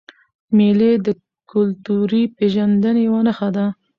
مېلې 0.57 0.91
د 1.05 1.07
کلتوري 1.51 2.23
پیژندني 2.37 3.01
یوه 3.07 3.21
نخښه 3.27 3.49
ده. 3.55 3.65